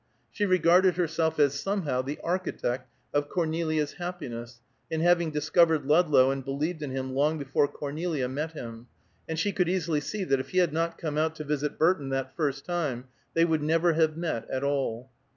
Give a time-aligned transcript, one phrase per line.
[0.31, 6.43] She regarded herself as somehow the architect of Cornelia's happiness in having discovered Ludlow and
[6.43, 8.87] believed in him long before Cornelia met him,
[9.29, 12.09] and she could easily see that if he had not come out to visit Burton,
[12.09, 15.11] that first time, they would never have met at all.